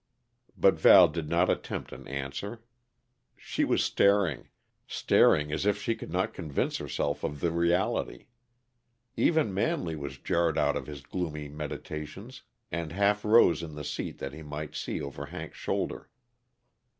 But 0.57 0.79
Val 0.79 1.07
did 1.09 1.29
not 1.29 1.47
attempt 1.47 1.91
an 1.91 2.07
answer. 2.07 2.63
She 3.37 3.63
was 3.63 3.83
staring 3.83 4.49
staring 4.87 5.51
as 5.51 5.63
if 5.63 5.79
she 5.79 5.93
could 5.93 6.09
not 6.11 6.33
convince 6.33 6.77
herself 6.77 7.23
of 7.23 7.39
the 7.39 7.51
reality. 7.51 8.25
Even 9.15 9.53
Manley 9.53 9.95
was 9.95 10.17
jarred 10.17 10.57
out 10.57 10.75
of 10.75 10.87
his 10.87 11.01
gloomy 11.03 11.49
meditations, 11.49 12.41
and 12.71 12.91
half 12.91 13.23
rose 13.23 13.61
in 13.61 13.75
the 13.75 13.83
seat 13.83 14.17
that 14.17 14.33
he 14.33 14.41
might 14.41 14.73
see 14.73 14.99
over 14.99 15.27
Hank's 15.27 15.59
shoulder. 15.59 16.09